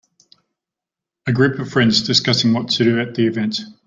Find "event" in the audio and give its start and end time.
3.27-3.59